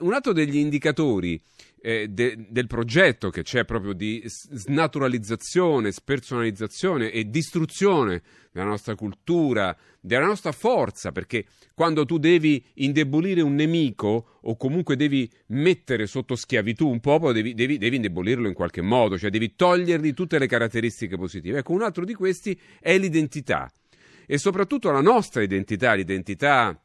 Un 0.00 0.12
altro 0.12 0.32
degli 0.32 0.56
indicatori 0.56 1.40
eh, 1.80 2.08
de, 2.08 2.46
del 2.48 2.66
progetto 2.66 3.30
che 3.30 3.42
c'è 3.42 3.64
proprio 3.64 3.92
di 3.92 4.22
snaturalizzazione, 4.26 5.92
spersonalizzazione 5.92 7.10
e 7.12 7.30
distruzione 7.30 8.22
della 8.50 8.66
nostra 8.66 8.94
cultura, 8.94 9.76
della 10.00 10.26
nostra 10.26 10.52
forza, 10.52 11.12
perché 11.12 11.44
quando 11.74 12.04
tu 12.04 12.18
devi 12.18 12.64
indebolire 12.74 13.40
un 13.40 13.54
nemico 13.54 14.38
o 14.40 14.56
comunque 14.56 14.96
devi 14.96 15.30
mettere 15.48 16.06
sotto 16.06 16.34
schiavitù 16.34 16.88
un 16.88 17.00
popolo, 17.00 17.32
devi, 17.32 17.54
devi, 17.54 17.78
devi 17.78 17.96
indebolirlo 17.96 18.48
in 18.48 18.54
qualche 18.54 18.80
modo, 18.80 19.18
cioè 19.18 19.30
devi 19.30 19.54
togliergli 19.54 20.14
tutte 20.14 20.38
le 20.38 20.46
caratteristiche 20.46 21.16
positive. 21.16 21.58
Ecco, 21.58 21.72
un 21.72 21.82
altro 21.82 22.04
di 22.04 22.14
questi 22.14 22.58
è 22.80 22.98
l'identità 22.98 23.70
e 24.26 24.38
soprattutto 24.38 24.90
la 24.90 25.00
nostra 25.00 25.42
identità, 25.42 25.94
l'identità 25.94 26.80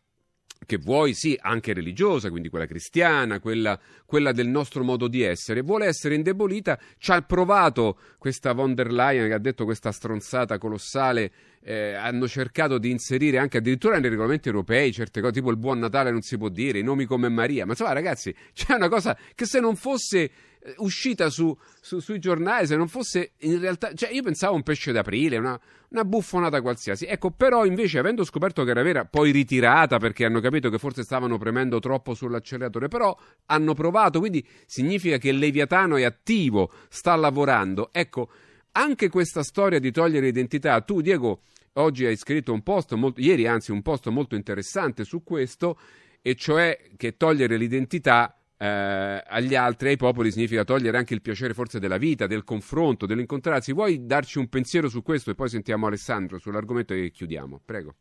che 0.66 0.78
vuoi 0.78 1.14
sì 1.14 1.38
anche 1.42 1.74
religiosa, 1.74 2.30
quindi 2.30 2.50
quella 2.50 2.66
cristiana, 2.66 3.40
quella, 3.40 3.80
quella, 4.06 4.32
del 4.32 4.48
nostro 4.48 4.84
modo 4.84 5.08
di 5.08 5.22
essere, 5.22 5.62
vuole 5.62 5.86
essere 5.86 6.16
indebolita, 6.16 6.80
ci 6.98 7.12
ha 7.12 7.22
provato 7.22 7.98
questa 8.18 8.54
von 8.54 8.74
der 8.74 8.92
Leyen 8.92 9.28
che 9.28 9.34
ha 9.34 9.40
detto 9.40 9.66
questa 9.66 9.92
stronzata 9.92 10.58
colossale, 10.58 11.32
eh, 11.64 11.94
hanno 11.94 12.28
cercato 12.28 12.78
di 12.78 12.90
inserire 12.90 13.38
anche 13.38 13.58
addirittura 13.58 14.00
nei 14.00 14.10
regolamenti 14.10 14.48
europei 14.48 14.92
certe 14.92 15.20
cose, 15.20 15.34
tipo 15.34 15.50
il 15.50 15.58
buon 15.58 15.80
Natale 15.80 16.12
non 16.12 16.22
si 16.22 16.38
può 16.38 16.50
dire, 16.50 16.80
i 16.80 16.84
nomi 16.84 17.06
come 17.06 17.30
Maria, 17.30 17.66
ma 17.66 17.72
insomma 17.72 17.94
ragazzi 17.94 18.34
c'è 18.54 18.76
una 18.76 18.90
cosa 18.90 19.18
che 19.36 19.46
se 19.46 19.60
non 19.60 19.76
fosse 19.76 20.30
uscita 20.78 21.30
su, 21.30 21.56
su, 21.80 22.00
sui 22.00 22.20
giornali, 22.20 22.68
se 22.68 22.76
non 22.76 22.88
fosse 22.88 23.34
in 23.40 23.60
realtà, 23.60 23.94
cioè 23.94 24.12
io 24.12 24.22
pensavo 24.22 24.56
un 24.56 24.64
pesce 24.64 24.92
d'aprile, 24.92 25.38
una, 25.38 25.60
una 25.90 26.06
buffonata 26.06 26.62
qualsiasi. 26.62 27.06
Ecco, 27.06 27.32
però 27.32 27.66
invece 27.66 28.00
avendo 28.00 28.24
scoperto 28.24 28.64
che 28.64 28.72
era 28.72 28.82
vera, 28.84 29.06
poi 29.06 29.32
ritirata 29.32 29.98
perché 29.98 30.26
hanno 30.26 30.40
capito 30.40 30.70
che 30.70 30.78
forse 30.78 31.04
stavano 31.04 31.38
premendo 31.38 31.80
troppo 31.80 32.14
sull'acceleratore, 32.14 32.88
però 32.88 33.18
hanno 33.48 33.74
provato, 33.74 34.20
quindi 34.20 34.46
significa 34.66 35.18
che 35.18 35.32
Leviatano 35.32 35.98
è 35.98 36.04
attivo, 36.04 36.72
sta 36.90 37.16
lavorando. 37.16 37.90
Ecco, 37.92 38.30
anche 38.74 39.10
questa 39.10 39.44
storia 39.44 39.80
di 39.80 39.92
togliere 39.92 40.28
identità, 40.28 40.80
tu 40.82 41.02
Diego 41.02 41.42
oggi 41.74 42.06
hai 42.06 42.18
scritto 42.18 42.54
un 42.54 42.64
post, 42.64 42.94
molto, 42.94 43.22
ieri 43.22 43.48
anzi 43.48 43.72
un 43.72 43.82
post 43.82 44.08
molto 44.10 44.36
interessante 44.36 45.04
su 45.04 45.24
questo, 45.24 45.78
e 46.22 46.36
cioè 46.36 46.78
che 46.98 47.18
togliere 47.18 47.58
l'identità 47.58 48.41
eh, 48.62 49.24
agli 49.28 49.56
altri, 49.56 49.90
ai 49.90 49.98
popoli, 49.98 50.30
significa 50.32 50.64
togliere 50.64 50.96
anche 50.96 51.16
il 51.16 51.22
piacere 51.22 51.56
forse 51.56 51.80
della 51.80 51.98
vita, 51.98 52.28
del 52.28 52.44
confronto, 52.44 53.08
dell'incontrarsi. 53.08 53.74
Vuoi 53.74 54.06
darci 54.06 54.38
un 54.38 54.50
pensiero 54.50 54.88
su 54.88 55.02
questo 55.02 55.32
e 55.32 55.36
poi 55.36 55.50
sentiamo 55.50 55.88
Alessandro 55.88 56.38
sull'argomento 56.38 56.94
e 56.94 57.10
chiudiamo? 57.10 57.60
Prego. 57.66 57.96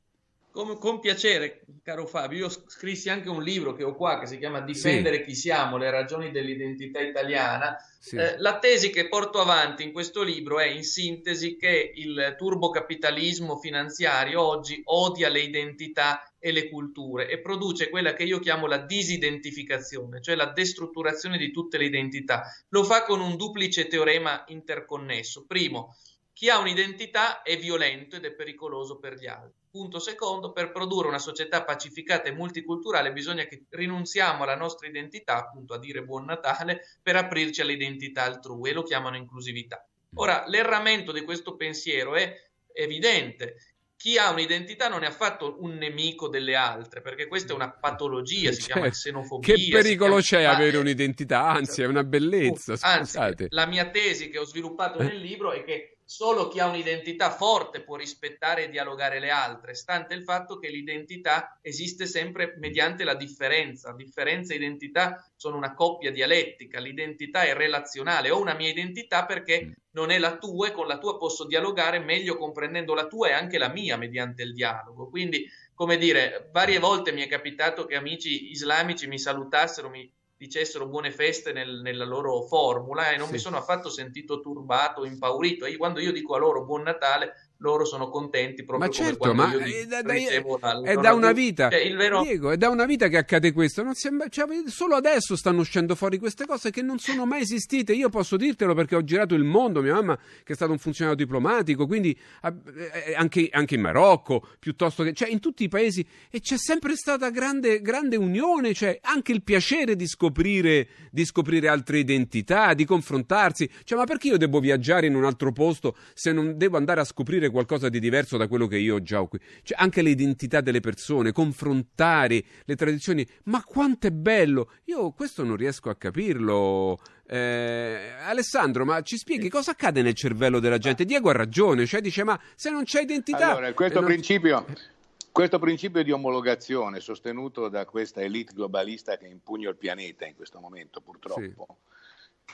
Con, 0.53 0.79
con, 0.79 0.99
piacere, 0.99 1.63
caro 1.83 2.07
Fabio. 2.07 2.39
Io 2.39 2.49
scrissi 2.49 3.09
anche 3.09 3.29
un 3.29 3.43
libro 3.43 3.73
che 3.73 3.85
ho 3.85 3.95
qua 3.95 4.19
che 4.19 4.27
si 4.27 4.37
chiama 4.37 4.61
Difendere 4.61 5.19
sì. 5.19 5.25
chi 5.25 5.35
siamo, 5.35 5.77
le 5.77 5.91
ragioni 5.91 6.33
dell'identità 6.33 7.01
italiana. 7.01 7.77
Sì. 8.01 8.17
Eh, 8.17 8.37
la 8.39 8.59
tesi 8.59 8.91
che 8.91 9.09
porto 9.09 9.41
avanti 9.41 9.85
in 9.85 9.93
questo 9.93 10.23
libro 10.23 10.59
è 10.59 10.67
in 10.67 10.83
sintesi 10.83 11.57
che 11.57 11.93
il 11.95 12.35
turbocapitalismo 12.37 13.59
finanziario 13.59 14.43
oggi 14.43 14.81
odia 14.87 15.29
le 15.29 15.41
identità 15.41 16.31
e 16.41 16.51
le 16.51 16.69
culture 16.71 17.29
e 17.29 17.39
produce 17.41 17.91
quella 17.91 18.15
che 18.15 18.25
io 18.25 18.41
chiamo 18.41 18.67
la 18.67 18.79
disidentificazione, 18.79 20.23
cioè 20.23 20.35
la 20.35 20.51
destrutturazione 20.51 21.37
di 21.37 21.53
tutte 21.53 21.77
le 21.79 21.85
identità. 21.85 22.43
Lo 22.71 22.83
fa 22.83 23.05
con 23.05 23.21
un 23.21 23.37
duplice 23.37 23.87
teorema 23.87 24.45
interconnesso. 24.49 25.45
Primo, 25.47 25.95
chi 26.41 26.49
ha 26.49 26.57
un'identità 26.57 27.43
è 27.43 27.59
violento 27.59 28.17
ed 28.17 28.25
è 28.25 28.33
pericoloso 28.33 28.99
per 28.99 29.13
gli 29.13 29.27
altri. 29.27 29.61
Punto 29.71 29.99
secondo, 29.99 30.53
per 30.53 30.73
produrre 30.73 31.09
una 31.09 31.19
società 31.19 31.65
pacificata 31.65 32.31
e 32.31 32.33
multiculturale 32.33 33.13
bisogna 33.13 33.45
che 33.45 33.65
rinunziamo 33.69 34.45
alla 34.45 34.57
nostra 34.57 34.89
identità, 34.89 35.37
appunto 35.37 35.75
a 35.75 35.79
dire 35.79 36.03
buon 36.03 36.25
Natale, 36.25 36.97
per 37.03 37.17
aprirci 37.17 37.61
all'identità 37.61 38.23
altrui 38.23 38.71
e 38.71 38.73
lo 38.73 38.85
chiamano 38.85 39.19
inclusività. 39.19 39.87
Ora, 40.15 40.45
l'erramento 40.47 41.13
di 41.13 41.21
questo 41.25 41.57
pensiero 41.57 42.15
è 42.15 42.35
evidente. 42.73 43.57
Chi 43.95 44.17
ha 44.17 44.31
un'identità 44.31 44.89
non 44.89 45.03
è 45.03 45.09
affatto 45.09 45.59
un 45.61 45.75
nemico 45.75 46.29
delle 46.29 46.55
altre, 46.55 47.03
perché 47.03 47.27
questa 47.27 47.53
è 47.53 47.55
una 47.55 47.71
patologia, 47.71 48.51
si 48.51 48.63
cioè, 48.63 48.73
chiama 48.73 48.89
xenofobia. 48.89 49.55
Che 49.55 49.69
pericolo 49.71 50.21
c'è 50.21 50.45
avere 50.45 50.79
un'identità? 50.79 51.49
Anzi, 51.49 51.83
è 51.83 51.87
una 51.87 52.03
bellezza. 52.03 52.79
Anzi, 52.81 53.19
la 53.51 53.67
mia 53.67 53.91
tesi 53.91 54.31
che 54.31 54.39
ho 54.39 54.45
sviluppato 54.47 55.03
nel 55.03 55.19
libro 55.19 55.53
è 55.53 55.63
che 55.65 55.97
Solo 56.13 56.49
chi 56.49 56.59
ha 56.59 56.67
un'identità 56.67 57.31
forte 57.31 57.83
può 57.83 57.95
rispettare 57.95 58.65
e 58.65 58.69
dialogare 58.69 59.21
le 59.21 59.31
altre, 59.31 59.75
stante 59.75 60.13
il 60.13 60.25
fatto 60.25 60.59
che 60.59 60.69
l'identità 60.69 61.57
esiste 61.63 62.05
sempre 62.05 62.57
mediante 62.59 63.05
la 63.05 63.15
differenza. 63.15 63.93
Differenza 63.93 64.53
e 64.53 64.57
identità 64.57 65.25
sono 65.37 65.57
una 65.57 65.73
coppia 65.73 66.11
dialettica, 66.11 66.81
l'identità 66.81 67.45
è 67.45 67.55
relazionale. 67.55 68.31
Ho 68.31 68.41
una 68.41 68.55
mia 68.55 68.71
identità 68.71 69.25
perché 69.25 69.73
non 69.93 70.11
è 70.11 70.19
la 70.19 70.37
tua 70.37 70.67
e 70.67 70.73
con 70.73 70.89
la 70.89 70.99
tua 70.99 71.17
posso 71.17 71.47
dialogare 71.47 72.01
meglio 72.01 72.37
comprendendo 72.37 72.93
la 72.93 73.07
tua 73.07 73.29
e 73.29 73.33
anche 73.33 73.57
la 73.57 73.69
mia 73.69 73.97
mediante 73.97 74.43
il 74.43 74.53
dialogo. 74.53 75.09
Quindi, 75.09 75.49
come 75.75 75.97
dire, 75.97 76.49
varie 76.51 76.81
volte 76.81 77.13
mi 77.13 77.23
è 77.23 77.29
capitato 77.29 77.87
che 77.87 77.95
amici 77.95 78.51
islamici 78.51 79.07
mi 79.07 79.17
salutassero, 79.17 79.89
mi 79.89 80.13
dicessero 80.41 80.87
buone 80.87 81.11
feste 81.11 81.53
nel, 81.53 81.83
nella 81.83 82.07
loro 82.07 82.41
formula 82.41 83.11
e 83.11 83.19
non 83.19 83.27
sì. 83.27 83.33
mi 83.35 83.39
sono 83.39 83.59
affatto 83.59 83.91
sentito 83.91 84.41
turbato, 84.41 85.05
impaurito. 85.05 85.67
E 85.67 85.77
quando 85.77 86.01
io 86.01 86.13
dico 86.13 86.35
a 86.35 86.39
loro 86.39 86.65
buon 86.65 86.81
Natale, 86.81 87.50
loro 87.61 87.85
sono 87.85 88.09
contenti 88.09 88.65
proprio 88.65 88.89
ma 88.89 88.95
certo, 88.95 89.35
ma 89.35 89.53
è 89.53 89.85
da, 89.85 90.03
da, 90.03 90.15
è 90.15 90.95
da 90.95 91.13
una 91.13 91.33
vita. 91.33 91.69
Cioè, 91.69 91.95
vero... 91.95 92.23
Diego, 92.23 92.51
è 92.51 92.57
da 92.57 92.71
una 92.71 92.87
vita 92.87 93.09
che 93.09 93.19
accade 93.19 93.53
questo. 93.53 93.85
Sembra, 93.93 94.29
cioè, 94.29 94.47
solo 94.67 94.95
adesso 94.95 95.37
stanno 95.37 95.61
uscendo 95.61 95.95
fuori 95.95 96.19
queste 96.19 96.47
cose 96.47 96.71
che 96.71 96.81
non 96.81 96.99
sono 96.99 97.27
mai 97.27 97.43
esistite. 97.43 97.93
Io 97.93 98.09
posso 98.09 98.37
dirtelo 98.37 98.75
perché 98.75 98.97
ho 98.97 99.05
girato 99.05 99.35
il 99.35 99.45
mondo 99.45 99.83
mia 99.83 99.95
mamma 99.95 100.17
che 100.17 100.53
è 100.53 100.55
stato 100.55 100.73
un 100.73 100.79
funzionario 100.79 101.19
diplomatico 101.19 101.87
quindi 101.87 102.19
eh, 102.43 103.15
anche, 103.15 103.49
anche, 103.53 103.75
in 103.75 103.81
Marocco 103.83 104.47
piuttosto 104.59 105.03
che 105.03 105.13
cioè 105.13 105.29
in 105.29 105.41
tutti 105.41 105.65
i 105.65 105.69
paesi. 105.69 106.07
E 106.31 106.41
c'è 106.41 106.57
sempre 106.57 106.97
stata 106.97 107.29
grande, 107.29 107.83
grande 107.83 108.17
unione 108.17 108.73
cioè 108.73 108.99
anche 109.03 109.33
il 109.33 109.43
piacere 109.43 109.97
di 109.97 110.07
scoprire, 110.07 110.89
di 111.11 111.27
scoprire 111.27 111.69
altre 111.69 111.99
identità 111.99 112.73
di 112.73 112.87
confrontarsi. 112.87 113.69
Cioè 113.85 113.99
ma 113.99 114.05
perché 114.05 114.29
io 114.29 114.39
devo 114.39 114.61
viaggiare 114.61 115.07
in 115.07 115.15
un 115.15 115.25
altro 115.25 115.53
posto 115.53 115.95
se 116.15 116.33
non 116.33 116.57
devo 116.57 116.79
andare 116.79 117.01
a 117.01 117.05
scoprire 117.05 117.49
qualcosa 117.51 117.89
di 117.89 118.01
diverso 118.01 118.37
da 118.37 118.49
quello 118.49 118.67
che 118.67 118.79
io 118.79 119.03
già 119.03 119.21
ho 119.21 119.29
qui. 119.29 119.39
Cioè, 119.63 119.79
anche 119.81 120.03
le 120.03 120.11
identità 120.11 120.61
delle 120.61 120.81
persone, 120.81 121.33
confrontare 121.33 122.43
le 122.65 122.77
tradizioni. 122.77 123.27
Ma 123.45 123.63
quanto 123.63 124.07
è 124.07 124.11
bello! 124.11 124.73
Io 124.85 125.11
questo 125.13 125.45
non 125.45 125.57
riesco 125.57 125.91
a 125.91 125.97
capirlo. 125.97 126.99
Eh, 127.27 128.13
Alessandro, 128.23 128.85
ma 128.85 129.03
ci 129.03 129.17
spieghi 129.17 129.49
cosa 129.49 129.71
accade 129.71 130.03
nel 130.03 130.15
cervello 130.15 130.59
della 130.59 130.79
gente? 130.79 131.05
Diego 131.05 131.31
ha 131.31 131.35
ragione, 131.35 131.87
cioè 131.87 132.01
dice: 132.01 132.25
Ma 132.25 132.39
se 132.55 132.71
non 132.71 132.85
c'è 132.85 133.03
identità. 133.03 133.51
Allora, 133.51 133.73
questo, 133.73 134.01
non... 134.01 134.09
principio, 134.09 134.67
questo 135.31 135.59
principio 135.59 136.03
di 136.03 136.11
omologazione 136.11 137.01
sostenuto 137.01 137.69
da 137.69 137.85
questa 137.85 138.21
elite 138.21 138.53
globalista 138.53 139.17
che 139.17 139.27
impugna 139.27 139.69
il 139.69 139.77
pianeta 139.77 140.27
in 140.27 140.35
questo 140.35 140.59
momento, 140.61 141.01
purtroppo. 141.01 141.67
Sì 141.69 141.99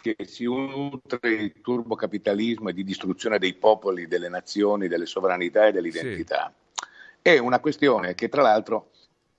che 0.00 0.16
si 0.24 0.44
nutre 0.44 1.36
di 1.36 1.60
turbocapitalismo 1.60 2.68
e 2.68 2.72
di 2.72 2.84
distruzione 2.84 3.38
dei 3.38 3.54
popoli, 3.54 4.06
delle 4.06 4.28
nazioni, 4.28 4.88
delle 4.88 5.06
sovranità 5.06 5.66
e 5.66 5.72
dell'identità. 5.72 6.52
Sì. 6.74 6.88
È 7.22 7.38
una 7.38 7.58
questione 7.58 8.14
che 8.14 8.28
tra 8.28 8.42
l'altro 8.42 8.90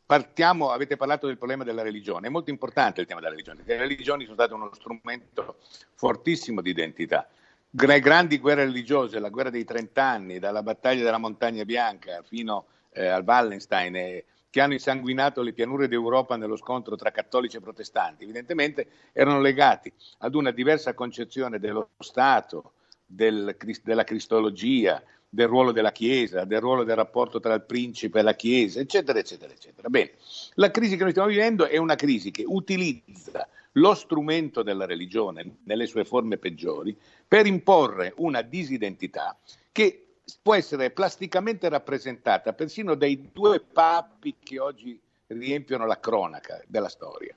partiamo, 0.05 0.71
avete 0.71 0.95
parlato 0.95 1.27
del 1.27 1.37
problema 1.37 1.63
della 1.63 1.83
religione, 1.83 2.27
è 2.27 2.29
molto 2.29 2.49
importante 2.49 3.01
il 3.01 3.07
tema 3.07 3.19
della 3.19 3.31
religione, 3.31 3.63
le 3.65 3.77
religioni 3.77 4.23
sono 4.23 4.35
state 4.35 4.53
uno 4.53 4.69
strumento 4.73 5.57
fortissimo 5.95 6.61
di 6.61 6.69
identità. 6.69 7.27
Le 7.69 7.99
grandi 7.99 8.39
guerre 8.39 8.63
religiose, 8.63 9.19
la 9.19 9.29
guerra 9.29 9.49
dei 9.49 9.65
trent'anni, 9.65 10.39
dalla 10.39 10.63
battaglia 10.63 11.03
della 11.03 11.17
Montagna 11.17 11.65
Bianca 11.65 12.23
fino 12.23 12.65
eh, 12.91 13.05
al 13.05 13.23
Wallenstein 13.23 13.95
e 13.95 14.25
che 14.57 14.63
hanno 14.63 14.73
insanguinato 14.73 15.43
le 15.43 15.53
pianure 15.53 15.87
d'Europa 15.87 16.35
nello 16.35 16.55
scontro 16.55 16.95
tra 16.95 17.11
cattolici 17.11 17.57
e 17.57 17.59
protestanti, 17.59 18.23
evidentemente 18.23 18.87
erano 19.13 19.39
legati 19.39 19.93
ad 20.19 20.33
una 20.33 20.49
diversa 20.49 20.95
concezione 20.95 21.59
dello 21.59 21.89
Stato, 21.99 22.71
del, 23.05 23.55
della 23.83 24.03
cristologia, 24.03 24.99
del 25.29 25.45
ruolo 25.45 25.71
della 25.71 25.91
Chiesa, 25.91 26.43
del 26.43 26.59
ruolo 26.59 26.83
del 26.83 26.95
rapporto 26.95 27.39
tra 27.39 27.53
il 27.53 27.65
principe 27.65 28.17
e 28.17 28.23
la 28.23 28.33
Chiesa, 28.33 28.79
eccetera, 28.79 29.19
eccetera, 29.19 29.53
eccetera. 29.53 29.89
Bene, 29.89 30.13
la 30.55 30.71
crisi 30.71 30.95
che 30.95 31.03
noi 31.03 31.11
stiamo 31.11 31.29
vivendo 31.29 31.67
è 31.67 31.77
una 31.77 31.93
crisi 31.93 32.31
che 32.31 32.43
utilizza 32.43 33.47
lo 33.73 33.93
strumento 33.93 34.63
della 34.63 34.87
religione 34.87 35.57
nelle 35.65 35.85
sue 35.85 36.03
forme 36.03 36.39
peggiori 36.39 36.97
per 37.27 37.45
imporre 37.45 38.11
una 38.17 38.41
disidentità 38.41 39.37
che 39.71 40.06
può 40.41 40.55
essere 40.55 40.91
plasticamente 40.91 41.69
rappresentata 41.69 42.53
persino 42.53 42.95
dai 42.95 43.29
due 43.31 43.59
papi 43.59 44.35
che 44.43 44.59
oggi 44.59 44.99
riempiono 45.27 45.85
la 45.85 45.99
cronaca 45.99 46.61
della 46.67 46.89
storia. 46.89 47.33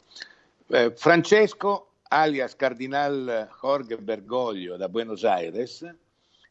Eh, 0.67 0.93
Francesco, 0.97 1.93
alias 2.09 2.57
Cardinal 2.57 3.49
Jorge 3.61 3.97
Bergoglio 3.99 4.77
da 4.77 4.89
Buenos 4.89 5.25
Aires, 5.25 5.89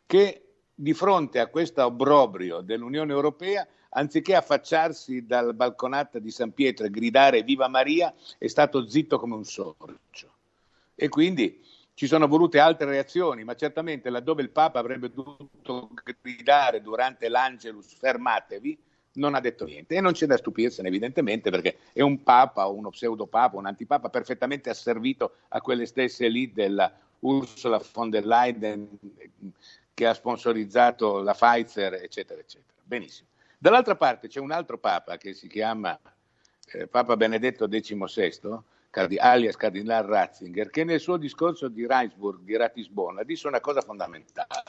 che 0.06 0.44
di 0.74 0.94
fronte 0.94 1.40
a 1.40 1.48
questo 1.48 1.84
obbrobrio 1.84 2.62
dell'Unione 2.62 3.12
Europea, 3.12 3.68
anziché 3.90 4.36
affacciarsi 4.36 5.26
dal 5.26 5.54
balconato 5.54 6.20
di 6.20 6.32
San 6.32 6.54
Pietro 6.54 6.86
e 6.86 6.90
gridare 6.90 7.44
Viva 7.44 7.68
Maria, 7.68 8.14
è 8.38 8.48
stato 8.48 8.88
zitto 8.88 9.20
come 9.20 9.36
un 9.36 9.44
sorcio. 9.44 10.34
E 10.96 11.10
quindi 11.10 11.62
ci 12.00 12.08
sono 12.08 12.30
volute 12.30 12.60
altre 12.60 12.86
reazioni, 12.86 13.44
ma 13.44 13.56
certamente 13.56 14.10
laddove 14.10 14.42
il 14.42 14.52
Papa 14.52 14.80
avrebbe 14.80 15.12
dovuto 15.12 15.90
gridare 16.22 16.82
durante 16.82 17.28
l'Angelus 17.28 17.94
fermatevi, 17.94 18.80
non 19.16 19.36
ha 19.36 19.42
detto 19.42 19.66
niente 19.66 19.96
e 19.96 20.00
non 20.00 20.14
c'è 20.14 20.26
da 20.26 20.38
stupirsene 20.38 20.88
evidentemente 20.88 21.50
perché 21.50 21.80
è 21.92 22.00
un 22.00 22.24
papa 22.24 22.68
uno 22.68 22.90
pseudopapa, 22.90 23.58
un 23.58 23.66
antipapa 23.66 24.08
perfettamente 24.08 24.70
asservito 24.70 25.40
a 25.50 25.60
quelle 25.60 25.86
stesse 25.86 26.30
lì 26.30 26.54
della 26.54 26.90
Ursula 27.20 27.84
von 27.92 28.10
der 28.10 28.26
Leyen 28.26 28.88
che 29.94 30.08
ha 30.08 30.14
sponsorizzato 30.14 31.22
la 31.22 31.34
Pfizer, 31.34 31.96
eccetera, 31.96 32.40
eccetera. 32.40 32.80
Benissimo. 32.82 33.28
Dall'altra 33.58 33.98
parte 33.98 34.30
c'è 34.30 34.40
un 34.40 34.52
altro 34.52 34.78
Papa 34.78 35.18
che 35.18 35.34
si 35.34 35.50
chiama 35.50 36.00
eh, 36.72 36.88
Papa 36.88 37.18
Benedetto 37.18 37.68
XVI, 37.68 38.58
alias 38.92 39.56
Cardinal 39.56 40.04
Ratzinger, 40.04 40.70
che 40.70 40.84
nel 40.84 41.00
suo 41.00 41.18
discorso 41.18 41.68
di 41.68 41.86
Reinsburg, 41.86 42.42
di 42.42 42.58
Ratisbona, 42.58 43.24
disse 43.24 43.48
una 43.48 43.60
cosa 43.60 43.82
fondamentale, 43.82 44.64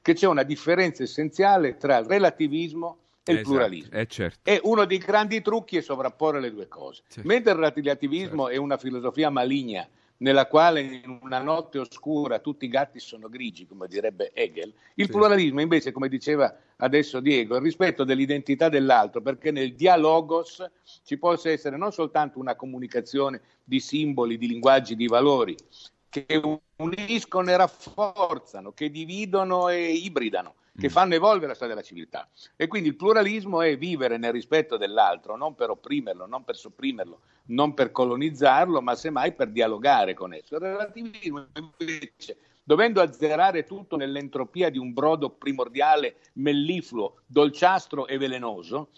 che 0.00 0.14
c'è 0.14 0.26
una 0.26 0.44
differenza 0.44 1.02
essenziale 1.02 1.76
tra 1.76 1.98
il 1.98 2.06
relativismo 2.06 2.98
e 3.24 3.32
il 3.32 3.38
esatto, 3.38 3.54
pluralismo. 3.54 3.98
Eh, 3.98 4.06
certo. 4.06 4.48
E 4.48 4.60
uno 4.62 4.84
dei 4.84 4.98
grandi 4.98 5.42
trucchi 5.42 5.76
è 5.76 5.80
sovrapporre 5.80 6.40
le 6.40 6.52
due 6.52 6.68
cose. 6.68 7.02
Certo. 7.08 7.28
Mentre 7.28 7.52
il 7.52 7.72
relativismo 7.72 8.44
certo. 8.44 8.48
è 8.48 8.56
una 8.56 8.76
filosofia 8.76 9.30
maligna 9.30 9.88
nella 10.18 10.46
quale 10.46 10.80
in 10.80 11.18
una 11.22 11.40
notte 11.40 11.78
oscura 11.78 12.38
tutti 12.38 12.64
i 12.64 12.68
gatti 12.68 12.98
sono 13.00 13.28
grigi, 13.28 13.66
come 13.66 13.88
direbbe 13.88 14.32
Hegel. 14.32 14.72
Il 14.94 15.06
sì. 15.06 15.10
pluralismo 15.10 15.60
invece, 15.60 15.92
come 15.92 16.08
diceva 16.08 16.54
adesso 16.76 17.20
Diego, 17.20 17.54
è 17.54 17.58
il 17.58 17.64
rispetto 17.64 18.04
dell'identità 18.04 18.68
dell'altro, 18.68 19.20
perché 19.20 19.50
nel 19.50 19.74
dialogos 19.74 20.64
ci 21.04 21.18
possa 21.18 21.50
essere 21.50 21.76
non 21.76 21.92
soltanto 21.92 22.38
una 22.38 22.54
comunicazione 22.54 23.40
di 23.62 23.80
simboli, 23.80 24.38
di 24.38 24.48
linguaggi, 24.48 24.96
di 24.96 25.06
valori, 25.06 25.56
che 26.08 26.40
uniscono 26.76 27.50
e 27.50 27.56
rafforzano, 27.56 28.72
che 28.72 28.90
dividono 28.90 29.68
e 29.68 29.92
ibridano, 29.92 30.54
che 30.76 30.88
mm. 30.88 30.90
fanno 30.90 31.14
evolvere 31.14 31.48
la 31.48 31.54
storia 31.54 31.74
della 31.74 31.86
civiltà. 31.86 32.28
E 32.54 32.66
quindi 32.66 32.88
il 32.88 32.96
pluralismo 32.96 33.62
è 33.62 33.76
vivere 33.76 34.16
nel 34.16 34.32
rispetto 34.32 34.76
dell'altro, 34.76 35.36
non 35.36 35.54
per 35.54 35.70
opprimerlo, 35.70 36.26
non 36.26 36.44
per 36.44 36.56
sopprimerlo, 36.56 37.20
non 37.46 37.74
per 37.74 37.90
colonizzarlo, 37.90 38.80
ma 38.80 38.94
semmai 38.94 39.32
per 39.32 39.50
dialogare 39.50 40.14
con 40.14 40.34
esso. 40.34 40.54
Il 40.56 40.60
relativismo 40.60 41.46
invece, 41.54 42.36
dovendo 42.62 43.00
azzerare 43.00 43.64
tutto 43.64 43.96
nell'entropia 43.96 44.70
di 44.70 44.78
un 44.78 44.92
brodo 44.92 45.30
primordiale, 45.30 46.16
mellifluo, 46.34 47.22
dolciastro 47.26 48.06
e 48.06 48.18
velenoso, 48.18 48.90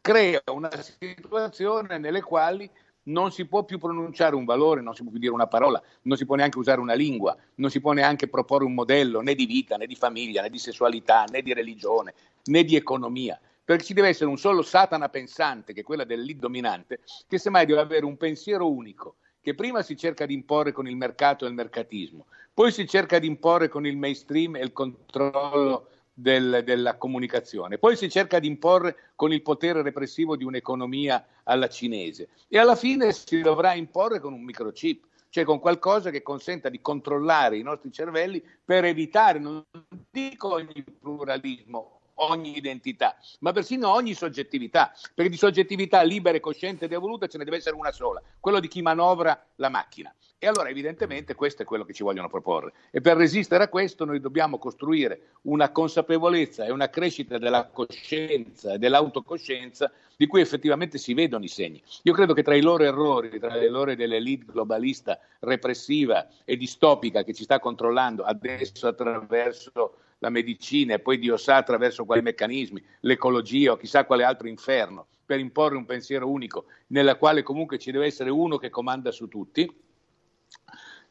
crea 0.00 0.42
una 0.50 0.70
situazione 0.80 1.98
nelle 1.98 2.22
quali 2.22 2.70
non 3.10 3.30
si 3.32 3.44
può 3.46 3.64
più 3.64 3.78
pronunciare 3.78 4.34
un 4.34 4.44
valore, 4.44 4.80
non 4.80 4.94
si 4.94 5.02
può 5.02 5.10
più 5.10 5.20
dire 5.20 5.32
una 5.32 5.46
parola, 5.46 5.82
non 6.02 6.16
si 6.16 6.24
può 6.24 6.36
neanche 6.36 6.58
usare 6.58 6.80
una 6.80 6.94
lingua, 6.94 7.36
non 7.56 7.70
si 7.70 7.80
può 7.80 7.92
neanche 7.92 8.28
proporre 8.28 8.64
un 8.64 8.74
modello 8.74 9.20
né 9.20 9.34
di 9.34 9.46
vita, 9.46 9.76
né 9.76 9.86
di 9.86 9.96
famiglia, 9.96 10.42
né 10.42 10.50
di 10.50 10.58
sessualità, 10.58 11.24
né 11.24 11.42
di 11.42 11.52
religione, 11.52 12.14
né 12.44 12.64
di 12.64 12.76
economia. 12.76 13.38
Perché 13.64 13.84
ci 13.84 13.94
deve 13.94 14.08
essere 14.08 14.30
un 14.30 14.38
solo 14.38 14.62
Satana 14.62 15.08
pensante, 15.08 15.72
che 15.72 15.80
è 15.80 15.84
quella 15.84 16.04
del 16.04 16.22
lead 16.22 16.38
dominante, 16.38 17.00
che 17.28 17.38
semmai 17.38 17.66
deve 17.66 17.80
avere 17.80 18.04
un 18.04 18.16
pensiero 18.16 18.70
unico, 18.70 19.16
che 19.40 19.54
prima 19.54 19.82
si 19.82 19.96
cerca 19.96 20.26
di 20.26 20.34
imporre 20.34 20.72
con 20.72 20.88
il 20.88 20.96
mercato 20.96 21.44
e 21.44 21.48
il 21.48 21.54
mercatismo, 21.54 22.26
poi 22.52 22.72
si 22.72 22.86
cerca 22.86 23.18
di 23.18 23.26
imporre 23.26 23.68
con 23.68 23.86
il 23.86 23.96
mainstream 23.96 24.56
e 24.56 24.60
il 24.60 24.72
controllo 24.72 25.88
del, 26.20 26.62
della 26.64 26.96
comunicazione. 26.96 27.78
Poi 27.78 27.96
si 27.96 28.08
cerca 28.08 28.38
di 28.38 28.46
imporre 28.46 28.96
con 29.14 29.32
il 29.32 29.42
potere 29.42 29.82
repressivo 29.82 30.36
di 30.36 30.44
un'economia 30.44 31.24
alla 31.44 31.68
cinese 31.68 32.28
e 32.48 32.58
alla 32.58 32.76
fine 32.76 33.12
si 33.12 33.40
dovrà 33.40 33.74
imporre 33.74 34.20
con 34.20 34.32
un 34.32 34.42
microchip, 34.42 35.04
cioè 35.30 35.44
con 35.44 35.58
qualcosa 35.58 36.10
che 36.10 36.22
consenta 36.22 36.68
di 36.68 36.80
controllare 36.80 37.56
i 37.56 37.62
nostri 37.62 37.90
cervelli 37.90 38.42
per 38.64 38.84
evitare, 38.84 39.38
non 39.38 39.64
dico 40.10 40.52
ogni 40.52 40.84
pluralismo, 41.00 41.99
ogni 42.20 42.56
identità, 42.56 43.16
ma 43.40 43.52
persino 43.52 43.90
ogni 43.90 44.14
soggettività, 44.14 44.92
perché 45.14 45.30
di 45.30 45.36
soggettività 45.36 46.02
libera 46.02 46.36
e 46.36 46.40
cosciente 46.40 46.86
ed 46.86 46.92
evoluta 46.92 47.26
ce 47.26 47.38
ne 47.38 47.44
deve 47.44 47.56
essere 47.56 47.76
una 47.76 47.92
sola, 47.92 48.22
quello 48.38 48.60
di 48.60 48.68
chi 48.68 48.82
manovra 48.82 49.46
la 49.56 49.68
macchina. 49.68 50.12
E 50.42 50.46
allora 50.46 50.70
evidentemente 50.70 51.34
questo 51.34 51.60
è 51.60 51.64
quello 51.66 51.84
che 51.84 51.92
ci 51.92 52.02
vogliono 52.02 52.30
proporre. 52.30 52.72
E 52.90 53.02
per 53.02 53.18
resistere 53.18 53.64
a 53.64 53.68
questo 53.68 54.06
noi 54.06 54.20
dobbiamo 54.20 54.56
costruire 54.56 55.32
una 55.42 55.70
consapevolezza 55.70 56.64
e 56.64 56.70
una 56.70 56.88
crescita 56.88 57.36
della 57.36 57.66
coscienza 57.66 58.72
e 58.72 58.78
dell'autocoscienza 58.78 59.92
di 60.16 60.26
cui 60.26 60.40
effettivamente 60.40 60.96
si 60.96 61.12
vedono 61.12 61.44
i 61.44 61.48
segni. 61.48 61.82
Io 62.04 62.14
credo 62.14 62.32
che 62.32 62.42
tra 62.42 62.54
i 62.54 62.62
loro 62.62 62.84
errori, 62.84 63.38
tra 63.38 63.54
le 63.54 63.68
loro 63.68 63.94
dell'elite 63.94 64.46
globalista 64.46 65.18
repressiva 65.40 66.26
e 66.46 66.56
distopica 66.56 67.22
che 67.22 67.34
ci 67.34 67.44
sta 67.44 67.58
controllando 67.58 68.22
adesso 68.22 68.86
attraverso 68.86 69.94
la 70.20 70.30
medicina 70.30 70.94
e 70.94 70.98
poi 70.98 71.18
Dio 71.18 71.36
sa 71.36 71.56
attraverso 71.56 72.04
quali 72.04 72.22
meccanismi, 72.22 72.82
l'ecologia 73.00 73.72
o 73.72 73.76
chissà 73.76 74.04
quale 74.04 74.24
altro 74.24 74.48
inferno, 74.48 75.06
per 75.24 75.38
imporre 75.38 75.76
un 75.76 75.86
pensiero 75.86 76.28
unico, 76.28 76.66
nella 76.88 77.16
quale 77.16 77.42
comunque 77.42 77.78
ci 77.78 77.90
deve 77.90 78.06
essere 78.06 78.30
uno 78.30 78.58
che 78.58 78.70
comanda 78.70 79.10
su 79.10 79.28
tutti, 79.28 79.70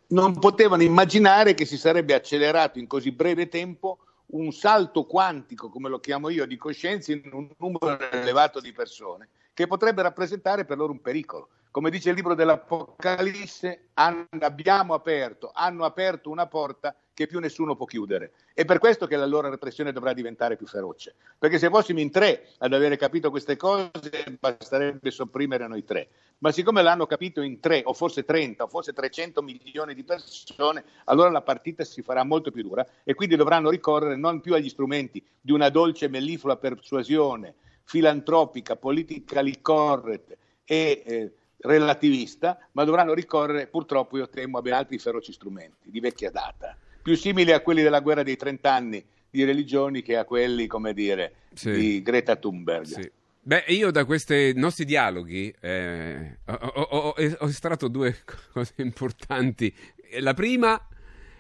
non 0.08 0.38
potevano 0.40 0.84
immaginare 0.84 1.54
che 1.54 1.66
si 1.66 1.78
sarebbe 1.78 2.14
accelerato 2.14 2.80
in 2.80 2.88
così 2.88 3.12
breve 3.12 3.48
tempo 3.48 4.00
un 4.28 4.52
salto 4.52 5.06
quantico, 5.06 5.70
come 5.70 5.90
lo 5.90 6.00
chiamo 6.00 6.30
io, 6.30 6.46
di 6.46 6.58
coscienza 6.58 7.12
in 7.12 7.30
un 7.32 7.50
numero 7.58 8.00
elevato 8.12 8.60
di 8.60 8.72
persone, 8.72 9.30
che 9.54 9.66
potrebbe 9.66 10.04
rappresentare 10.04 10.66
per 10.66 10.78
loro 10.78 10.92
un 10.92 11.02
pericolo. 11.02 11.50
Come 11.80 11.92
dice 11.92 12.10
il 12.10 12.16
libro 12.16 12.36
dell'Apocalisse, 12.36 13.92
abbiamo 13.94 14.94
aperto, 14.94 15.50
hanno 15.54 15.86
aperto 15.86 16.30
una 16.30 16.46
porta 16.46 16.94
che 17.14 17.26
più 17.26 17.40
nessuno 17.40 17.78
può 17.78 17.86
chiudere. 17.86 18.34
È 18.54 18.66
per 18.66 18.80
questo 18.80 19.08
che 19.08 19.16
la 19.16 19.26
loro 19.26 19.50
repressione 19.50 19.94
dovrà 19.94 20.12
diventare 20.12 20.58
più 20.58 20.68
feroce. 20.68 21.16
Perché 21.38 21.58
se 21.58 21.70
fossimo 21.70 22.02
in 22.02 22.12
tre 22.12 22.50
ad 22.58 22.74
avere 22.74 22.98
capito 22.98 23.30
queste 23.30 23.56
cose, 23.56 24.12
basterebbe 24.38 25.10
sopprimere 25.10 25.70
noi 25.70 25.86
tre. 25.86 26.10
Ma 26.40 26.52
siccome 26.52 26.82
l'hanno 26.82 27.06
capito 27.06 27.40
in 27.40 27.62
tre, 27.62 27.82
o 27.86 27.94
forse 27.94 28.26
30, 28.26 28.66
o 28.66 28.68
forse 28.68 28.92
300 28.92 29.42
milioni 29.42 29.94
di 29.94 30.04
persone, 30.04 30.84
allora 31.06 31.30
la 31.30 31.44
partita 31.44 31.86
si 31.86 32.02
farà 32.02 32.26
molto 32.26 32.52
più 32.52 32.62
dura 32.62 32.86
e 33.06 33.14
quindi 33.14 33.38
dovranno 33.38 33.70
ricorrere 33.70 34.18
non 34.18 34.42
più 34.42 34.54
agli 34.54 34.68
strumenti 34.68 35.26
di 35.40 35.54
una 35.54 35.70
dolce 35.70 36.10
melliflua 36.10 36.58
persuasione 36.58 37.56
filantropica, 37.84 38.76
politically 38.76 39.62
correct 39.62 40.36
e 40.66 41.04
eh, 41.04 41.34
relativista, 41.62 42.58
ma 42.74 42.84
dovranno 42.84 43.14
ricorrere, 43.14 43.68
purtroppo 43.68 44.18
io 44.18 44.30
temo, 44.30 44.58
a 44.58 44.62
ben 44.62 44.74
altri 44.74 44.98
feroci 45.00 45.32
strumenti 45.34 45.90
di 45.92 46.00
vecchia 46.00 46.32
data, 46.32 46.78
più 47.02 47.16
simili 47.16 47.52
a 47.52 47.62
quelli 47.62 47.82
della 47.82 48.00
guerra 48.00 48.24
dei 48.24 48.36
trent'anni 48.36 49.04
di 49.30 49.44
religioni 49.44 50.02
che 50.02 50.18
a 50.18 50.26
quelli, 50.26 50.68
come 50.68 50.94
dire, 50.94 51.34
sì. 51.54 51.72
di 51.72 52.02
Greta 52.02 52.36
Thunberg. 52.36 52.86
Sì. 52.86 53.12
Beh, 53.42 53.66
io 53.68 53.90
da 53.90 54.06
questi 54.06 54.54
nostri 54.56 54.86
dialoghi 54.86 55.54
eh, 55.60 56.38
ho, 56.46 56.54
ho, 56.54 56.82
ho, 56.82 57.16
ho 57.16 57.48
estratto 57.48 57.88
due 57.88 58.18
cose 58.54 58.74
importanti. 58.78 59.74
La 60.20 60.34
prima 60.34 60.88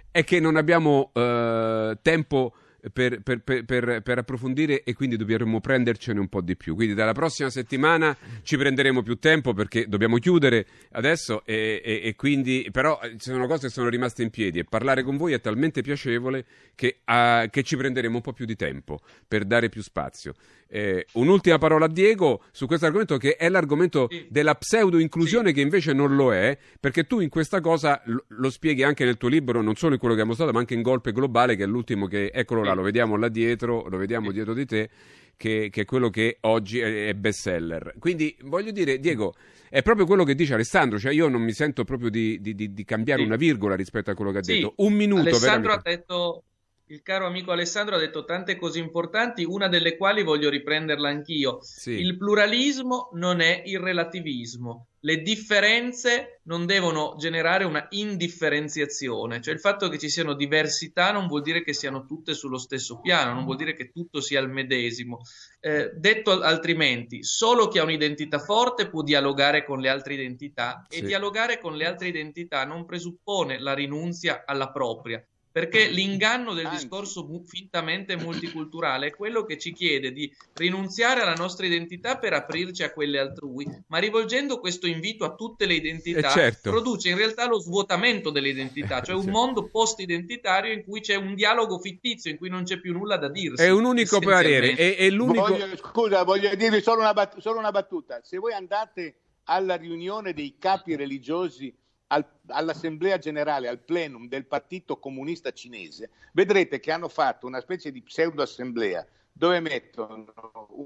è 0.09 0.23
che 0.23 0.39
non 0.39 0.55
abbiamo 0.55 1.11
eh, 1.13 1.97
tempo 2.01 2.53
per, 2.91 3.21
per, 3.21 3.41
per, 3.43 4.01
per, 4.01 4.17
approfondire 4.17 4.83
e 4.83 4.93
quindi 4.93 5.17
dobbiamo 5.17 5.59
prendercene 5.59 6.19
un 6.19 6.27
po' 6.27 6.41
di 6.41 6.55
più. 6.55 6.75
Quindi 6.75 6.93
dalla 6.93 7.13
prossima 7.13 7.49
settimana 7.49 8.15
ci 8.43 8.57
prenderemo 8.57 9.01
più 9.01 9.19
tempo 9.19 9.53
perché 9.53 9.87
dobbiamo 9.87 10.17
chiudere 10.17 10.65
adesso 10.91 11.43
e, 11.45 11.81
e, 11.83 12.01
e 12.03 12.15
quindi 12.15 12.67
però 12.71 12.99
ci 13.03 13.31
sono 13.31 13.47
cose 13.47 13.67
che 13.67 13.73
sono 13.73 13.89
rimaste 13.89 14.23
in 14.23 14.29
piedi 14.29 14.59
e 14.59 14.63
parlare 14.63 15.03
con 15.03 15.17
voi 15.17 15.33
è 15.33 15.41
talmente 15.41 15.81
piacevole 15.81 16.45
che, 16.75 16.99
uh, 17.05 17.49
che 17.49 17.63
ci 17.63 17.75
prenderemo 17.75 18.15
un 18.15 18.21
po' 18.21 18.33
più 18.33 18.45
di 18.45 18.55
tempo 18.55 18.99
per 19.27 19.45
dare 19.45 19.69
più 19.69 19.81
spazio. 19.81 20.33
Eh, 20.71 21.07
un'ultima 21.13 21.57
parola 21.57 21.85
a 21.85 21.89
Diego 21.89 22.43
su 22.51 22.67
questo 22.67 22.85
argomento 22.85 23.17
che 23.17 23.37
è 23.37 23.49
l'argomento 23.49 24.07
sì. 24.07 24.27
della 24.29 24.53
pseudo-inclusione 24.53 25.47
sì. 25.47 25.55
che 25.55 25.61
invece 25.61 25.93
non 25.93 26.15
lo 26.15 26.31
è, 26.31 26.55
perché 26.79 27.05
tu 27.05 27.21
in 27.21 27.29
questa 27.29 27.59
cosa 27.59 27.99
lo, 28.05 28.25
lo, 28.27 28.51
spieghi 28.51 28.83
anche 28.83 29.03
nel 29.03 29.17
tuo 29.17 29.29
libro, 29.29 29.63
non 29.63 29.75
solo 29.75 29.93
in 29.93 29.99
quello 29.99 30.13
che 30.13 30.21
abbiamo 30.21 30.37
mostrato, 30.37 30.53
ma 30.53 30.59
anche 30.59 30.75
in 30.75 30.83
Golpe 30.83 31.11
Globale, 31.11 31.55
che 31.55 31.63
è 31.63 31.65
l'ultimo 31.65 32.05
che, 32.05 32.29
eccolo 32.31 32.63
là, 32.63 32.68
lo 32.73 32.81
vediamo 32.81 33.15
là 33.15 33.29
dietro, 33.29 33.87
lo 33.87 33.97
vediamo 33.97 34.31
dietro 34.31 34.53
di 34.53 34.65
te, 34.65 34.89
che, 35.35 35.69
che, 35.71 35.81
è 35.81 35.85
quello 35.85 36.09
che 36.09 36.37
oggi 36.41 36.79
è, 36.79 37.07
è 37.07 37.13
bestseller. 37.13 37.95
Quindi 37.99 38.35
voglio 38.41 38.71
dire, 38.71 38.99
Diego, 38.99 39.33
è 39.69 39.81
proprio 39.81 40.05
quello 40.05 40.23
che 40.23 40.35
dice 40.35 40.55
Alessandro, 40.55 40.97
cioè 40.97 41.13
io 41.13 41.27
non 41.27 41.41
mi 41.41 41.53
sento 41.53 41.83
proprio 41.83 42.09
di, 42.09 42.39
di, 42.41 42.55
di 42.55 42.83
cambiare 42.83 43.23
una 43.23 43.35
virgola 43.35 43.75
rispetto 43.75 44.11
a 44.11 44.15
quello 44.15 44.31
che 44.31 44.39
ha 44.39 44.41
detto. 44.41 44.73
Un 44.77 44.93
minuto 44.93 45.21
Alessandro 45.21 45.75
veramente. 45.75 45.89
ha 45.89 45.95
detto 45.95 46.43
il 46.91 47.03
caro 47.03 47.27
amico 47.27 47.51
Alessandro 47.51 47.95
ha 47.95 47.99
detto 47.99 48.25
tante 48.25 48.55
cose 48.55 48.79
importanti, 48.79 49.43
una 49.43 49.67
delle 49.67 49.95
quali 49.95 50.23
voglio 50.23 50.49
riprenderla 50.49 51.07
anch'io. 51.07 51.59
Sì. 51.61 51.91
Il 51.91 52.17
pluralismo 52.17 53.09
non 53.13 53.41
è 53.41 53.61
il 53.65 53.79
relativismo. 53.79 54.87
Le 55.01 55.21
differenze 55.21 56.39
non 56.43 56.65
devono 56.65 57.15
generare 57.17 57.63
una 57.63 57.85
indifferenziazione, 57.91 59.39
cioè 59.39 59.53
il 59.53 59.59
fatto 59.59 59.87
che 59.87 59.99
ci 59.99 60.09
siano 60.09 60.33
diversità 60.33 61.11
non 61.11 61.27
vuol 61.27 61.43
dire 61.43 61.63
che 61.63 61.73
siano 61.73 62.05
tutte 62.05 62.33
sullo 62.33 62.57
stesso 62.57 62.99
piano, 62.99 63.33
non 63.33 63.45
vuol 63.45 63.57
dire 63.57 63.75
che 63.75 63.91
tutto 63.91 64.19
sia 64.19 64.41
il 64.41 64.49
medesimo. 64.49 65.21
Eh, 65.59 65.91
detto 65.95 66.41
altrimenti, 66.41 67.23
solo 67.23 67.67
chi 67.67 67.77
ha 67.77 67.83
un'identità 67.83 68.39
forte 68.39 68.89
può 68.89 69.03
dialogare 69.03 69.63
con 69.63 69.79
le 69.79 69.89
altre 69.89 70.15
identità 70.15 70.83
sì. 70.89 70.99
e 70.99 71.01
dialogare 71.03 71.59
con 71.59 71.77
le 71.77 71.85
altre 71.85 72.07
identità 72.07 72.65
non 72.65 72.85
presuppone 72.85 73.59
la 73.59 73.73
rinunzia 73.73 74.43
alla 74.45 74.71
propria, 74.71 75.23
perché 75.51 75.87
l'inganno 75.87 76.53
del 76.53 76.69
discorso 76.69 77.27
fintamente 77.45 78.15
multiculturale 78.15 79.07
è 79.07 79.15
quello 79.15 79.43
che 79.43 79.57
ci 79.57 79.73
chiede 79.73 80.11
di 80.11 80.31
rinunziare 80.53 81.21
alla 81.21 81.33
nostra 81.33 81.65
identità 81.65 82.17
per 82.17 82.33
aprirci 82.33 82.83
a 82.83 82.91
quelle 82.91 83.19
altrui, 83.19 83.67
ma 83.87 83.97
rivolgendo 83.97 84.59
questo 84.59 84.85
invito 84.87 85.25
a 85.25 85.33
tutte 85.33 85.65
le 85.65 85.73
identità, 85.73 86.29
eh 86.29 86.31
certo. 86.31 86.69
produce 86.69 87.09
in 87.09 87.17
realtà 87.17 87.47
lo 87.47 87.59
svuotamento 87.59 88.29
delle 88.29 88.49
identità, 88.49 89.01
cioè 89.01 89.15
un 89.15 89.23
certo. 89.23 89.37
mondo 89.37 89.67
post-identitario 89.67 90.71
in 90.71 90.83
cui 90.83 91.01
c'è 91.01 91.15
un 91.15 91.33
dialogo 91.33 91.79
fittizio, 91.79 92.29
in 92.29 92.37
cui 92.37 92.49
non 92.49 92.63
c'è 92.63 92.79
più 92.79 92.93
nulla 92.93 93.17
da 93.17 93.29
dirsi. 93.29 93.63
È 93.63 93.69
un 93.69 93.85
unico 93.85 94.19
parere, 94.19 94.75
è, 94.75 94.97
è 94.97 95.09
l'unico... 95.09 95.47
Voglio, 95.47 95.77
scusa, 95.77 96.23
voglio 96.23 96.53
dirvi 96.55 96.81
solo 96.81 97.01
una, 97.01 97.13
bat- 97.13 97.39
solo 97.39 97.57
una 97.57 97.71
battuta. 97.71 98.21
Se 98.23 98.37
voi 98.37 98.53
andate 98.53 99.15
alla 99.45 99.75
riunione 99.75 100.33
dei 100.33 100.55
capi 100.59 100.95
religiosi 100.95 101.73
al, 102.11 102.25
all'assemblea 102.47 103.17
generale, 103.17 103.67
al 103.67 103.79
plenum 103.79 104.27
del 104.27 104.45
Partito 104.45 104.97
Comunista 104.97 105.51
Cinese, 105.51 106.09
vedrete 106.33 106.79
che 106.79 106.91
hanno 106.91 107.09
fatto 107.09 107.47
una 107.47 107.59
specie 107.59 107.91
di 107.91 108.01
pseudo-assemblea 108.01 109.05
dove 109.31 109.59
mettono 109.59 110.33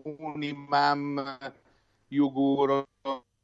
un 0.06 0.44
imam 0.44 1.40
yuguro, 2.10 2.88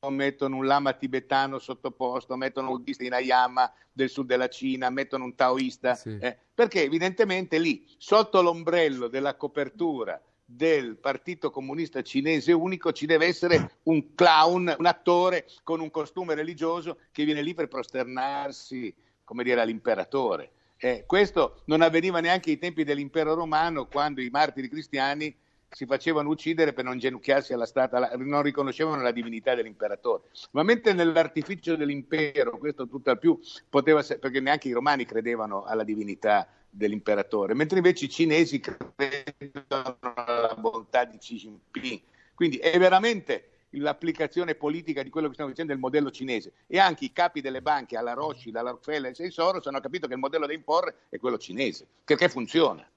mettono 0.10 0.58
un 0.58 0.66
lama 0.66 0.94
tibetano 0.94 1.58
sottoposto, 1.58 2.36
mettono 2.36 2.70
un 2.70 2.78
buddista 2.78 3.04
in 3.04 3.14
Ayama 3.14 3.72
del 3.92 4.10
sud 4.10 4.28
della 4.28 4.50
Cina, 4.50 4.90
mettono 4.90 5.24
un 5.24 5.36
taoista, 5.36 5.96
sì. 5.96 6.18
eh, 6.22 6.38
perché 6.54 6.84
evidentemente 6.84 7.58
lì, 7.58 7.86
sotto 7.98 8.42
l'ombrello 8.42 9.08
della 9.08 9.36
copertura 9.36 10.22
del 10.52 10.98
Partito 10.98 11.52
Comunista 11.52 12.02
Cinese 12.02 12.54
unico 12.54 12.92
ci 12.92 13.06
deve 13.06 13.28
essere 13.28 13.78
un 13.84 14.16
clown, 14.16 14.76
un 14.80 14.86
attore 14.88 15.46
con 15.64 15.80
un 15.80 15.92
costume 15.92 16.34
religioso 16.34 16.98
che 17.12 17.24
viene 17.24 17.44
lì 17.44 17.54
per 17.54 17.68
prosternarsi, 17.68 18.92
come 19.24 19.44
dire, 19.44 19.62
all'imperatore. 19.62 20.52
Eh, 20.78 21.04
questo 21.06 21.62
non 21.66 21.82
avveniva 21.82 22.20
neanche 22.20 22.50
ai 22.50 22.58
tempi 22.58 22.84
dell'impero 22.84 23.36
romano, 23.36 23.86
quando 23.86 24.22
i 24.22 24.30
martiri 24.32 24.70
cristiani 24.70 25.36
si 25.70 25.86
facevano 25.86 26.30
uccidere 26.30 26.74
per 26.74 26.84
non 26.84 26.98
genocchiarsi 26.98 27.54
alla 27.54 27.66
stata, 27.66 28.16
non 28.18 28.42
riconoscevano 28.42 29.02
la 29.02 29.12
divinità 29.12 29.56
dell'imperatore. 29.56 30.24
Ma 30.52 30.64
mentre 30.64 30.94
nell'artificio 30.94 31.76
dell'impero, 31.76 32.58
questo 32.58 32.88
tutt'al 32.88 33.20
più 33.20 33.40
poteva 33.70 34.00
essere, 34.00 34.20
perché 34.20 34.40
neanche 34.40 34.68
i 34.68 34.74
romani 34.74 35.06
credevano 35.06 35.64
alla 35.64 35.84
divinità 35.84 36.48
dell'imperatore, 36.70 37.54
mentre 37.54 37.78
invece 37.78 38.06
i 38.06 38.10
cinesi 38.10 38.60
credono 38.60 39.98
alla 40.02 40.56
bontà 40.58 41.06
di 41.06 41.18
Xi 41.18 41.36
Jinping. 41.36 42.02
Quindi 42.34 42.58
è 42.58 42.78
veramente 42.78 43.50
l'applicazione 43.74 44.56
politica 44.56 45.04
di 45.04 45.10
quello 45.10 45.28
che 45.28 45.34
stiamo 45.34 45.52
dicendo 45.52 45.72
del 45.72 45.82
modello 45.82 46.10
cinese 46.10 46.54
e 46.66 46.80
anche 46.80 47.06
i 47.06 47.12
capi 47.12 47.42
delle 47.42 47.62
banche 47.62 47.98
alla 47.98 48.14
Rothschild, 48.14 48.56
alla 48.56 48.72
Rockefeller 48.72 49.14
e 49.16 49.30
Soros 49.30 49.68
hanno 49.68 49.80
capito 49.80 50.08
che 50.08 50.14
il 50.14 50.20
modello 50.20 50.48
da 50.48 50.54
imporre 50.54 50.96
è 51.10 51.20
quello 51.20 51.38
cinese, 51.38 51.86
perché 52.04 52.30
funziona. 52.30 52.88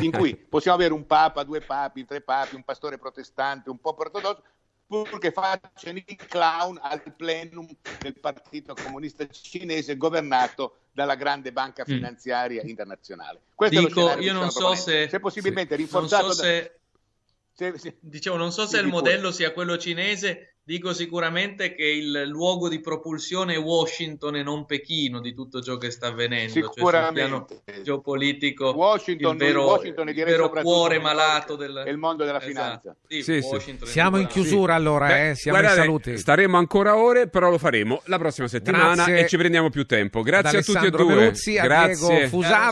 In 0.00 0.12
cui 0.12 0.36
possiamo 0.36 0.76
avere 0.76 0.92
un 0.92 1.06
papa, 1.06 1.42
due 1.42 1.60
papi, 1.60 2.04
tre 2.04 2.20
papi, 2.20 2.54
un 2.54 2.62
pastore 2.62 2.98
protestante, 2.98 3.70
un 3.70 3.78
po' 3.78 3.94
ortodosso, 3.98 4.42
purché 4.86 5.32
facciano 5.32 5.98
i 5.98 6.16
clown 6.16 6.78
al 6.80 7.02
plenum 7.16 7.68
del 8.00 8.18
Partito 8.20 8.74
Comunista 8.74 9.26
Cinese 9.28 9.96
governato 9.96 10.76
dalla 10.92 11.16
grande 11.16 11.52
banca 11.52 11.82
mm. 11.82 11.92
finanziaria 11.92 12.62
mm. 12.62 12.68
internazionale. 12.68 13.40
Questo 13.54 13.80
Dico, 13.80 14.16
io 14.18 14.32
non 14.32 14.50
so 14.50 14.74
se, 14.74 15.08
se 15.08 15.20
possibilmente 15.20 15.74
sì. 15.74 15.80
rinforzato 15.80 16.32
so 16.32 16.42
se, 16.42 16.78
da... 17.56 17.72
se, 17.72 17.78
se, 17.78 17.96
dicevo, 18.00 18.36
non 18.36 18.52
so 18.52 18.66
se 18.66 18.78
il 18.78 18.86
modello 18.86 19.32
sia 19.32 19.52
quello 19.52 19.76
cinese 19.76 20.55
Dico 20.68 20.92
sicuramente 20.92 21.76
che 21.76 21.84
il 21.84 22.24
luogo 22.24 22.68
di 22.68 22.80
propulsione 22.80 23.54
è 23.54 23.56
Washington 23.56 24.34
e 24.34 24.42
non 24.42 24.66
Pechino 24.66 25.20
di 25.20 25.32
tutto 25.32 25.62
ciò 25.62 25.76
che 25.76 25.92
sta 25.92 26.08
avvenendo. 26.08 26.72
Sicuramente. 26.72 27.62
Cioè, 27.64 27.82
geopolitico, 27.82 28.70
Washington, 28.70 29.34
il 29.34 29.38
vero, 29.38 29.64
Washington 29.64 30.08
il 30.08 30.14
vero 30.16 30.50
cuore 30.50 30.98
malato 30.98 31.54
del 31.54 31.84
il 31.86 31.96
mondo 31.96 32.24
della 32.24 32.38
esatto. 32.38 32.52
finanza. 32.52 32.96
Sì, 33.06 33.22
sì, 33.22 33.42
sì. 33.42 33.78
Siamo 33.84 34.16
in 34.18 34.26
chiusura 34.26 34.74
allora, 34.74 35.06
Beh, 35.06 35.30
eh? 35.30 35.34
siamo 35.36 35.56
guardate, 35.56 35.80
in 35.82 35.86
saluti. 35.86 36.18
Staremo 36.18 36.56
ancora 36.56 36.96
ore, 36.96 37.28
però 37.28 37.48
lo 37.48 37.58
faremo 37.58 38.02
la 38.06 38.18
prossima 38.18 38.48
settimana 38.48 39.04
Grazie 39.04 39.18
e 39.20 39.28
ci 39.28 39.36
prendiamo 39.36 39.70
più 39.70 39.86
tempo. 39.86 40.22
Grazie 40.22 40.58
a 40.58 40.62
tutti 40.62 40.86
e 40.86 40.90
due. 40.90 41.14
Beruzzi, 41.14 41.52
Grazie. 41.52 42.06
a 42.06 42.08
Diego 42.08 42.26
Fusato. 42.26 42.64